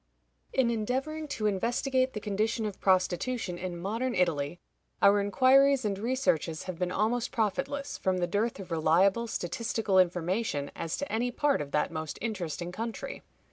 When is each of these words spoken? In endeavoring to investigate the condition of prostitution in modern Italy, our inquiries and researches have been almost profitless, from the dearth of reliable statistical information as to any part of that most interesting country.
In 0.51 0.71
endeavoring 0.71 1.27
to 1.27 1.45
investigate 1.45 2.13
the 2.13 2.19
condition 2.19 2.65
of 2.65 2.79
prostitution 2.81 3.59
in 3.59 3.77
modern 3.77 4.15
Italy, 4.15 4.59
our 4.99 5.21
inquiries 5.21 5.85
and 5.85 5.99
researches 5.99 6.63
have 6.63 6.79
been 6.79 6.91
almost 6.91 7.31
profitless, 7.31 7.99
from 7.99 8.17
the 8.17 8.25
dearth 8.25 8.59
of 8.59 8.71
reliable 8.71 9.27
statistical 9.27 9.99
information 9.99 10.71
as 10.75 10.97
to 10.97 11.11
any 11.11 11.29
part 11.29 11.61
of 11.61 11.69
that 11.73 11.91
most 11.91 12.17
interesting 12.19 12.71
country. 12.71 13.21